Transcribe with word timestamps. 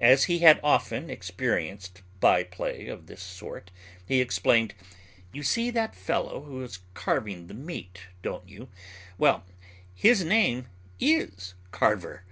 As 0.00 0.24
he 0.24 0.40
had 0.40 0.58
often 0.64 1.08
experienced 1.08 2.02
byplay 2.18 2.88
of 2.88 3.06
this 3.06 3.22
sort 3.22 3.70
he 4.04 4.20
explained, 4.20 4.74
"You 5.30 5.44
see 5.44 5.70
that 5.70 5.94
fellow 5.94 6.42
who 6.42 6.60
is 6.64 6.80
carving 6.92 7.46
the 7.46 7.54
meat, 7.54 8.06
don't 8.20 8.48
you? 8.48 8.68
Well, 9.16 9.44
his 9.94 10.24
name 10.24 10.66
is 10.98 11.54
Carver. 11.70 12.24